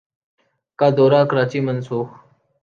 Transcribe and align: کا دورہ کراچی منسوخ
کا 0.79 0.87
دورہ 0.97 1.21
کراچی 1.29 1.59
منسوخ 1.65 2.07